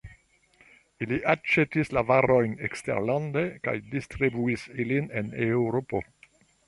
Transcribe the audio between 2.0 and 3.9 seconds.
varojn eksterlande kaj